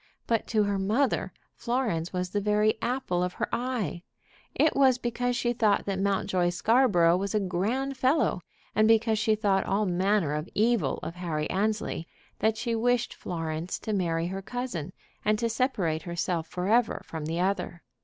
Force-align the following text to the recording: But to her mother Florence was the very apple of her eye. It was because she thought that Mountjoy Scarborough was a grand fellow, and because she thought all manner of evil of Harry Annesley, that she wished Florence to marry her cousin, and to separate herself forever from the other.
But 0.25 0.47
to 0.47 0.63
her 0.63 0.79
mother 0.79 1.31
Florence 1.53 2.11
was 2.11 2.31
the 2.31 2.41
very 2.41 2.73
apple 2.81 3.21
of 3.21 3.33
her 3.33 3.47
eye. 3.53 4.01
It 4.55 4.75
was 4.75 4.97
because 4.97 5.35
she 5.35 5.53
thought 5.53 5.85
that 5.85 5.99
Mountjoy 5.99 6.49
Scarborough 6.49 7.15
was 7.17 7.35
a 7.35 7.39
grand 7.39 7.97
fellow, 7.97 8.41
and 8.73 8.87
because 8.87 9.19
she 9.19 9.35
thought 9.35 9.63
all 9.67 9.85
manner 9.85 10.33
of 10.33 10.49
evil 10.55 10.97
of 11.03 11.13
Harry 11.13 11.47
Annesley, 11.51 12.07
that 12.39 12.57
she 12.57 12.73
wished 12.73 13.13
Florence 13.13 13.77
to 13.77 13.93
marry 13.93 14.25
her 14.25 14.41
cousin, 14.41 14.91
and 15.23 15.37
to 15.37 15.47
separate 15.47 16.01
herself 16.01 16.47
forever 16.47 17.03
from 17.05 17.25
the 17.27 17.39
other. 17.39 17.83